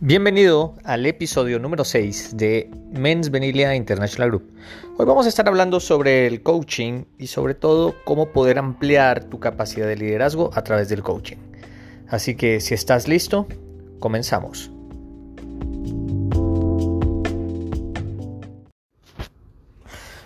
[0.00, 4.54] Bienvenido al episodio número 6 de Men's Venilia International Group.
[4.96, 9.40] Hoy vamos a estar hablando sobre el coaching y sobre todo cómo poder ampliar tu
[9.40, 11.38] capacidad de liderazgo a través del coaching.
[12.08, 13.48] Así que si estás listo,
[13.98, 14.70] comenzamos.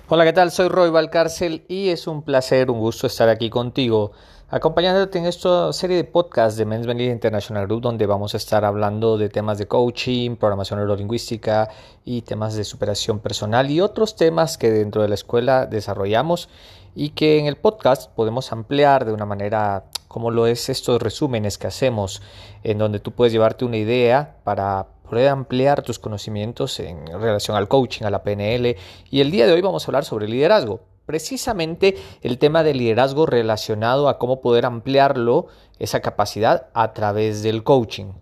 [0.08, 0.50] Hola, ¿qué tal?
[0.50, 4.12] Soy Roy Valcárcel y es un placer, un gusto estar aquí contigo
[4.52, 8.66] acompañándote en esta serie de podcasts de Men's Benefit International Group, donde vamos a estar
[8.66, 11.70] hablando de temas de coaching, programación neurolingüística
[12.04, 16.50] y temas de superación personal y otros temas que dentro de la escuela desarrollamos
[16.94, 21.56] y que en el podcast podemos ampliar de una manera como lo es estos resúmenes
[21.56, 22.20] que hacemos,
[22.62, 27.68] en donde tú puedes llevarte una idea para poder ampliar tus conocimientos en relación al
[27.68, 28.76] coaching, a la PNL.
[29.10, 33.26] Y el día de hoy vamos a hablar sobre liderazgo precisamente el tema del liderazgo
[33.26, 35.46] relacionado a cómo poder ampliarlo,
[35.78, 38.12] esa capacidad, a través del coaching.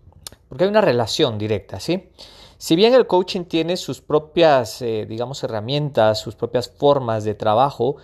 [0.49, 2.09] Porque hay una relación directa, ¿sí?
[2.57, 7.95] Si bien el coaching tiene sus propias, eh, digamos, herramientas, sus propias formas de trabajo,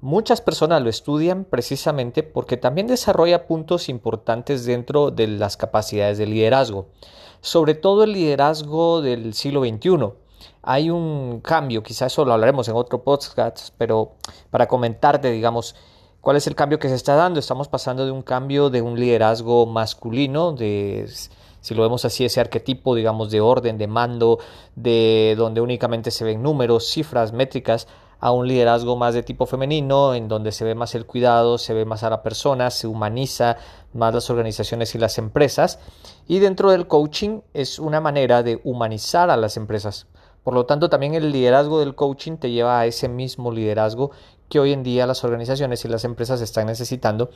[0.00, 6.26] muchas personas lo estudian precisamente porque también desarrolla puntos importantes dentro de las capacidades de
[6.26, 6.86] liderazgo,
[7.40, 10.25] sobre todo el liderazgo del siglo XXI
[10.66, 14.16] hay un cambio, quizás eso lo hablaremos en otro podcast, pero
[14.50, 15.76] para comentarte, digamos,
[16.20, 17.38] cuál es el cambio que se está dando.
[17.38, 21.08] Estamos pasando de un cambio de un liderazgo masculino, de
[21.60, 24.40] si lo vemos así, ese arquetipo, digamos, de orden, de mando,
[24.74, 27.86] de donde únicamente se ven números, cifras, métricas,
[28.18, 31.74] a un liderazgo más de tipo femenino, en donde se ve más el cuidado, se
[31.74, 33.56] ve más a la persona, se humaniza
[33.92, 35.78] más las organizaciones y las empresas.
[36.26, 40.08] Y dentro del coaching es una manera de humanizar a las empresas.
[40.46, 44.12] Por lo tanto, también el liderazgo del coaching te lleva a ese mismo liderazgo
[44.48, 47.30] que hoy en día las organizaciones y las empresas están necesitando.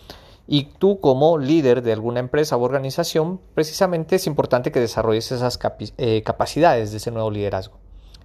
[0.47, 5.59] Y tú como líder de alguna empresa o organización, precisamente es importante que desarrolles esas
[5.99, 7.79] eh, capacidades de ese nuevo liderazgo.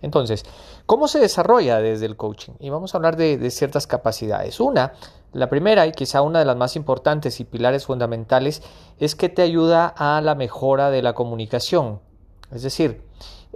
[0.04, 0.46] Entonces,
[0.86, 2.54] ¿cómo se desarrolla desde el coaching?
[2.60, 4.60] Y vamos a hablar de ciertas capacidades.
[4.60, 4.94] Una,
[5.34, 8.62] la primera y quizá una de las más importantes y pilares fundamentales
[9.00, 12.02] es que te ayuda a la mejora de la comunicación.
[12.52, 13.02] Es decir,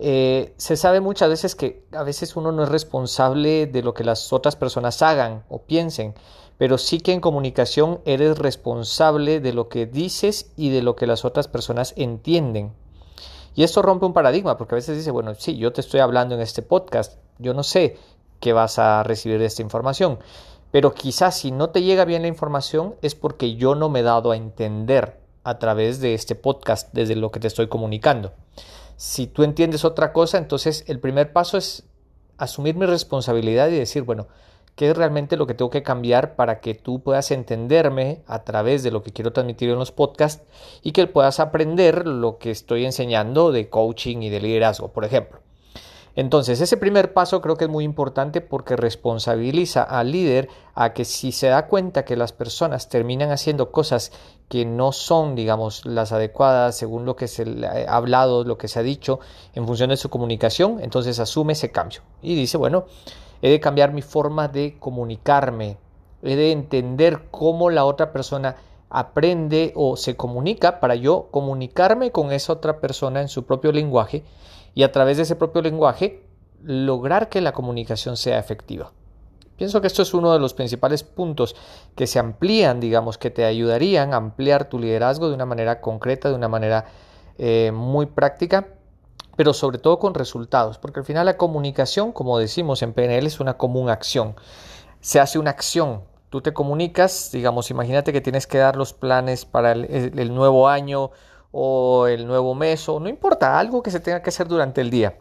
[0.02, 4.06] eh, se sabe muchas veces que a veces uno no es responsable de lo que
[4.06, 6.16] las otras personas hagan o piensen,
[6.58, 11.08] pero sí que en comunicación eres responsable de lo que dices y de lo que
[11.08, 12.74] las otras personas entienden.
[13.56, 16.36] Y esto rompe un paradigma, porque a veces dice, bueno, sí, yo te estoy hablando
[16.36, 17.98] en este podcast, yo no sé
[18.40, 20.20] qué vas a recibir de esta información,
[20.72, 24.04] pero quizás si no te llega bien la información es porque yo no me he
[24.04, 28.32] dado a entender a través de este podcast, desde lo que te estoy comunicando.
[29.00, 31.86] Si tú entiendes otra cosa, entonces el primer paso es
[32.38, 34.28] asumir mi responsabilidad y decir, bueno,
[34.76, 38.84] ¿qué es realmente lo que tengo que cambiar para que tú puedas entenderme a través
[38.84, 40.44] de lo que quiero transmitir en los podcasts
[40.84, 45.40] y que puedas aprender lo que estoy enseñando de coaching y de liderazgo, por ejemplo?
[46.16, 51.06] Entonces, ese primer paso creo que es muy importante porque responsabiliza al líder a que
[51.06, 54.12] si se da cuenta que las personas terminan haciendo cosas
[54.50, 58.80] que no son, digamos, las adecuadas según lo que se ha hablado, lo que se
[58.80, 59.20] ha dicho
[59.54, 62.86] en función de su comunicación, entonces asume ese cambio y dice, bueno,
[63.42, 65.78] he de cambiar mi forma de comunicarme,
[66.24, 68.56] he de entender cómo la otra persona
[68.90, 74.24] aprende o se comunica para yo comunicarme con esa otra persona en su propio lenguaje
[74.74, 76.24] y a través de ese propio lenguaje
[76.64, 78.92] lograr que la comunicación sea efectiva.
[79.60, 81.56] Pienso que esto es uno de los principales puntos
[81.96, 86.30] que se amplían, digamos, que te ayudarían a ampliar tu liderazgo de una manera concreta,
[86.30, 86.86] de una manera
[87.38, 88.68] eh, muy práctica,
[89.36, 93.42] pero sobre todo con resultados, porque al final la comunicación, como decimos en PNL, es
[93.42, 94.36] una común acción.
[95.02, 96.04] Se hace una acción.
[96.30, 101.10] Tú te comunicas, digamos, imagínate que tienes que dar los planes para el nuevo año
[101.52, 104.92] o el nuevo mes o no importa, algo que se tenga que hacer durante el
[104.92, 105.18] día.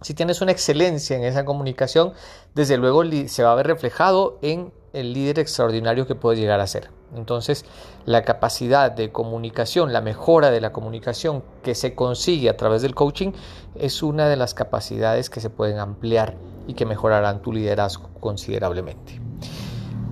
[0.00, 2.12] Si tienes una excelencia en esa comunicación,
[2.54, 6.66] desde luego se va a ver reflejado en el líder extraordinario que puedes llegar a
[6.66, 6.90] ser.
[7.14, 7.64] Entonces,
[8.06, 12.94] la capacidad de comunicación, la mejora de la comunicación que se consigue a través del
[12.94, 13.32] coaching
[13.74, 16.36] es una de las capacidades que se pueden ampliar
[16.66, 19.20] y que mejorarán tu liderazgo considerablemente.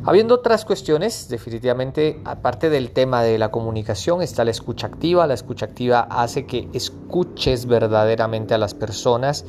[0.08, 5.26] Habiendo otras cuestiones, definitivamente, aparte del tema de la comunicación, está la escucha activa.
[5.26, 9.44] La escucha activa hace que escuches verdaderamente a las personas.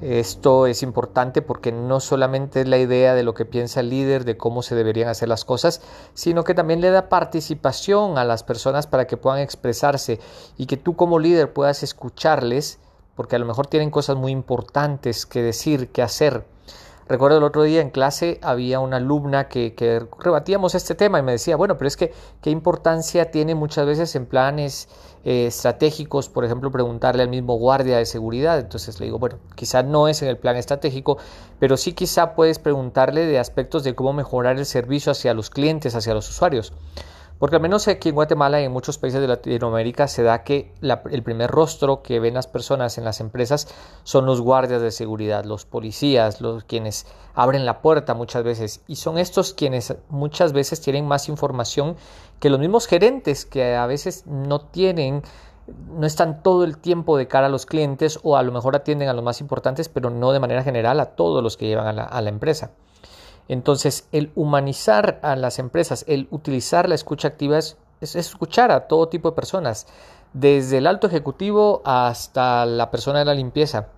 [0.00, 4.24] Esto es importante porque no solamente es la idea de lo que piensa el líder,
[4.24, 5.82] de cómo se deberían hacer las cosas,
[6.14, 10.18] sino que también le da participación a las personas para que puedan expresarse
[10.56, 12.78] y que tú como líder puedas escucharles,
[13.16, 16.46] porque a lo mejor tienen cosas muy importantes que decir, que hacer
[17.10, 19.74] Recuerdo el otro día en clase había una alumna que,
[20.20, 24.14] rebatíamos este tema y me decía, bueno, pero es que qué importancia tiene muchas veces
[24.14, 24.88] en planes
[25.24, 28.60] eh, estratégicos, por ejemplo, preguntarle al mismo guardia de seguridad.
[28.60, 31.18] Entonces le digo, bueno, quizá no es en el plan estratégico,
[31.58, 35.96] pero sí quizá puedes preguntarle de aspectos de cómo mejorar el servicio hacia los clientes,
[35.96, 36.72] hacia los usuarios.
[37.40, 40.74] Porque al menos aquí en Guatemala y en muchos países de Latinoamérica se da que
[40.82, 43.66] el primer rostro que ven las personas en las empresas
[44.04, 48.82] son los guardias de seguridad, los policías, los quienes abren la puerta muchas veces.
[48.88, 51.96] Y son estos quienes muchas veces tienen más información
[52.40, 55.22] que los mismos gerentes que a veces no tienen
[55.88, 59.08] no están todo el tiempo de cara a los clientes o a lo mejor atienden
[59.08, 61.92] a los más importantes, pero no de manera general a todos los que llevan a
[61.94, 62.72] la, a la empresa.
[63.50, 69.08] Entonces, el humanizar a las empresas, el utilizar la escucha activa es, escuchar a todo
[69.08, 69.88] tipo de personas,
[70.32, 73.88] desde el alto ejecutivo hasta la persona de la limpieza,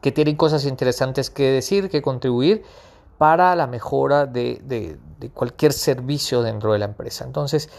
[0.00, 2.64] que tienen cosas interesantes que decir, que contribuir
[3.16, 7.24] para la mejora de, de cualquier servicio dentro de la empresa.
[7.24, 7.70] Entonces,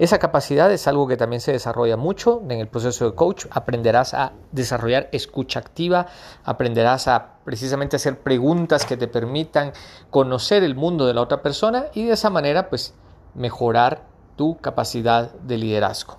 [0.00, 3.44] esa capacidad es algo que también se desarrolla mucho en el proceso de coach.
[3.50, 6.06] Aprenderás a desarrollar escucha activa,
[6.42, 9.74] aprenderás a precisamente hacer preguntas que te permitan
[10.08, 12.94] conocer el mundo de la otra persona y de esa manera pues
[13.34, 14.06] mejorar
[14.36, 16.16] tu capacidad de liderazgo.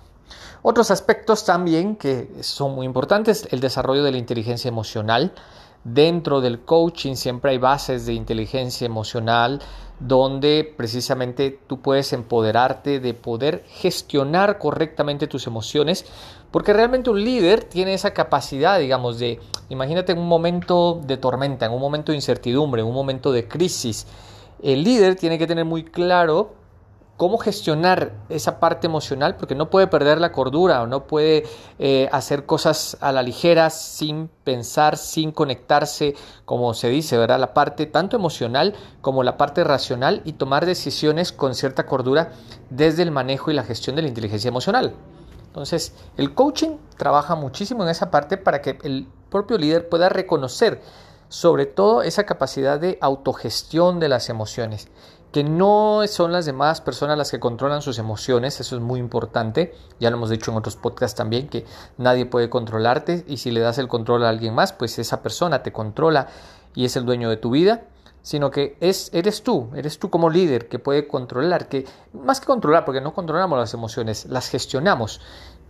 [0.62, 5.32] Otros aspectos también que son muy importantes, el desarrollo de la inteligencia emocional.
[5.82, 9.60] Dentro del coaching siempre hay bases de inteligencia emocional
[10.06, 16.04] donde precisamente tú puedes empoderarte de poder gestionar correctamente tus emociones,
[16.50, 19.38] porque realmente un líder tiene esa capacidad, digamos, de,
[19.68, 23.46] imagínate en un momento de tormenta, en un momento de incertidumbre, en un momento de
[23.46, 24.06] crisis,
[24.62, 26.54] el líder tiene que tener muy claro
[27.16, 31.44] cómo gestionar esa parte emocional, porque no puede perder la cordura o no puede
[31.78, 36.14] eh, hacer cosas a la ligera sin pensar, sin conectarse,
[36.44, 37.38] como se dice, ¿verdad?
[37.38, 42.32] La parte tanto emocional como la parte racional y tomar decisiones con cierta cordura
[42.70, 44.94] desde el manejo y la gestión de la inteligencia emocional.
[45.46, 50.80] Entonces, el coaching trabaja muchísimo en esa parte para que el propio líder pueda reconocer
[51.28, 54.88] sobre todo esa capacidad de autogestión de las emociones
[55.32, 59.74] que no son las demás personas las que controlan sus emociones, eso es muy importante,
[59.98, 61.64] ya lo hemos dicho en otros podcasts también, que
[61.96, 65.62] nadie puede controlarte y si le das el control a alguien más, pues esa persona
[65.62, 66.28] te controla
[66.74, 67.84] y es el dueño de tu vida,
[68.20, 72.46] sino que es, eres tú, eres tú como líder que puede controlar, que más que
[72.46, 75.20] controlar, porque no controlamos las emociones, las gestionamos.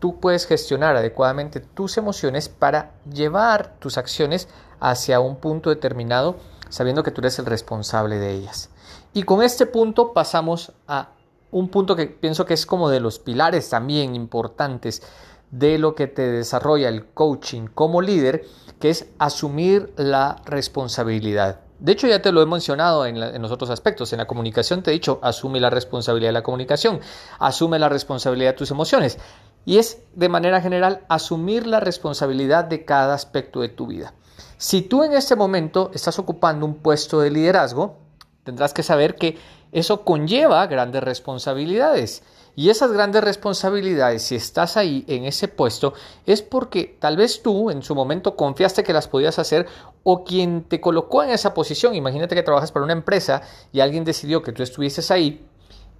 [0.01, 4.49] Tú puedes gestionar adecuadamente tus emociones para llevar tus acciones
[4.81, 6.37] hacia un punto determinado,
[6.69, 8.72] sabiendo que tú eres el responsable de ellas.
[9.15, 11.11] Y con este punto pasamos a
[11.51, 15.03] un punto que pienso que es como de los pilares también importantes
[15.51, 18.47] de lo que te desarrolla el coaching como líder,
[18.81, 21.61] que es asumir la responsabilidad.
[21.79, 24.13] De hecho, ya te lo he mencionado en, en, los otros aspectos.
[24.13, 27.01] En la comunicación te he dicho, asume la responsabilidad de la comunicación,
[27.39, 29.19] asume la responsabilidad de tus emociones.
[29.67, 34.15] Y es, de manera general, asumir la responsabilidad de cada aspecto de tu vida.
[34.57, 37.99] Si tú en este momento estás ocupando un puesto de liderazgo,
[38.45, 39.39] tendrás que saber que
[39.73, 42.23] eso conlleva grandes responsabilidades.
[42.55, 45.95] Y esas grandes responsabilidades, si estás ahí en ese puesto,
[46.27, 49.67] es porque tal vez tú en su momento confiaste que las podías hacer
[50.03, 53.41] o quien te colocó en esa posición, imagínate que trabajas para una empresa
[53.73, 55.47] y alguien decidió que tú estuvieses ahí,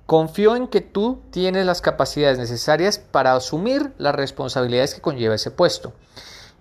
[0.05, 5.53] confió en que tú tienes las capacidades necesarias para asumir las responsabilidades que conlleva ese
[5.53, 5.95] puesto.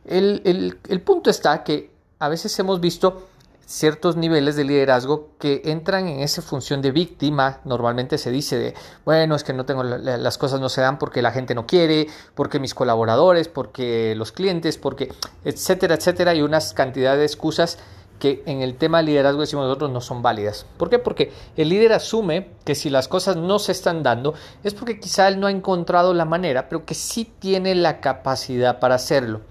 [0.05, 3.27] El, el, el punto está que a veces hemos visto
[3.71, 7.61] ciertos niveles de liderazgo que entran en esa función de víctima.
[7.63, 8.73] Normalmente se dice de,
[9.05, 12.07] bueno, es que no tengo las cosas no se dan porque la gente no quiere,
[12.35, 15.13] porque mis colaboradores, porque los clientes, porque
[15.45, 17.77] etcétera, etcétera, y unas cantidades de excusas
[18.19, 20.65] que en el tema de liderazgo decimos nosotros no son válidas.
[20.77, 20.99] ¿Por qué?
[20.99, 25.27] Porque el líder asume que si las cosas no se están dando es porque quizá
[25.27, 29.41] él no ha encontrado la manera, pero que sí tiene la capacidad para hacerlo.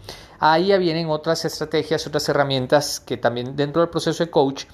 [0.43, 4.65] Ahí ya vienen otras estrategias, otras herramientas que también dentro del proceso de coach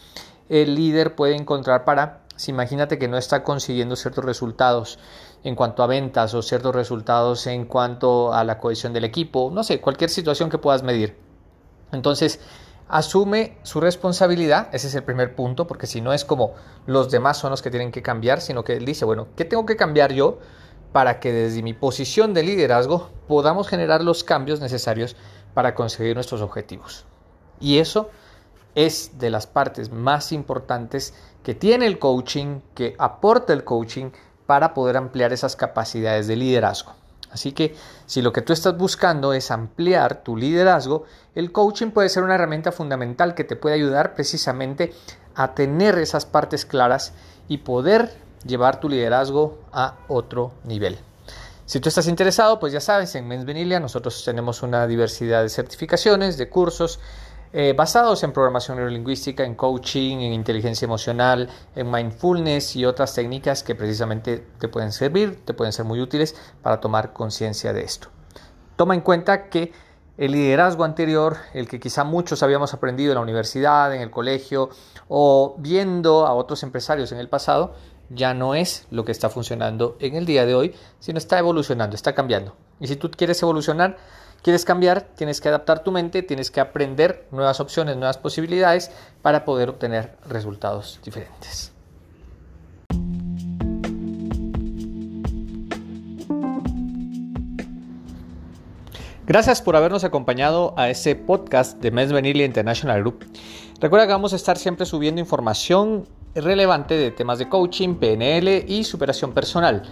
[0.48, 5.00] el líder puede encontrar para, si imagínate que no está consiguiendo ciertos resultados
[5.42, 9.64] en cuanto a ventas o ciertos resultados en cuanto a la cohesión del equipo, no
[9.64, 11.16] sé, cualquier situación que puedas medir.
[11.90, 12.38] Entonces,
[12.88, 16.54] asume su responsabilidad, ese es el primer punto, porque si no es como
[16.86, 19.66] los demás son los que tienen que cambiar, sino que él dice, bueno, ¿qué tengo
[19.66, 20.38] que cambiar yo
[20.92, 25.16] para que desde mi posición de liderazgo podamos generar los cambios necesarios
[25.56, 27.06] para conseguir nuestros objetivos.
[27.60, 28.10] Y eso
[28.74, 34.10] es de las partes más importantes que tiene el coaching, que aporta el coaching
[34.44, 36.92] para poder ampliar esas capacidades de liderazgo.
[37.30, 42.10] Así que si lo que tú estás buscando es ampliar tu liderazgo, el coaching puede
[42.10, 44.92] ser una herramienta fundamental que te puede ayudar precisamente
[45.34, 47.14] a tener esas partes claras
[47.48, 48.12] y poder
[48.44, 50.98] llevar tu liderazgo a otro nivel.
[51.66, 55.48] Si tú estás interesado, pues ya sabes, en Mens Venilia nosotros tenemos una diversidad de
[55.48, 57.00] certificaciones, de cursos
[57.52, 63.64] eh, basados en programación neurolingüística, en coaching, en inteligencia emocional, en mindfulness y otras técnicas
[63.64, 68.10] que precisamente te pueden servir, te pueden ser muy útiles para tomar conciencia de esto.
[68.76, 69.72] Toma en cuenta que
[70.18, 74.70] el liderazgo anterior, el que quizá muchos habíamos aprendido en la universidad, en el colegio
[75.08, 77.74] o viendo a otros empresarios en el pasado,
[78.10, 81.96] ya no es lo que está funcionando en el día de hoy, sino está evolucionando,
[81.96, 82.54] está cambiando.
[82.80, 83.96] Y si tú quieres evolucionar,
[84.42, 88.90] quieres cambiar, tienes que adaptar tu mente, tienes que aprender nuevas opciones, nuevas posibilidades
[89.22, 91.72] para poder obtener resultados diferentes.
[99.26, 103.24] Gracias por habernos acompañado a este podcast de Men's International Group.
[103.80, 106.06] Recuerda que vamos a estar siempre subiendo información
[106.44, 109.82] relevante de temas de coaching, PNL y superación personal.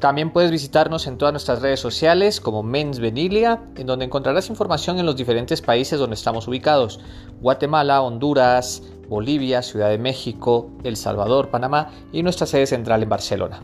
[0.00, 4.98] También puedes visitarnos en todas nuestras redes sociales como Mens Venilia, en donde encontrarás información
[4.98, 7.00] en los diferentes países donde estamos ubicados.
[7.40, 13.62] Guatemala, Honduras, Bolivia, Ciudad de México, El Salvador, Panamá y nuestra sede central en Barcelona.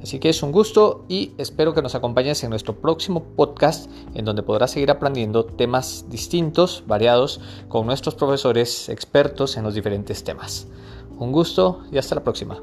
[0.00, 4.24] Así que es un gusto y espero que nos acompañes en nuestro próximo podcast en
[4.24, 10.68] donde podrás seguir aprendiendo temas distintos, variados, con nuestros profesores expertos en los diferentes temas.
[11.18, 12.58] Un gusto y hasta la próxima.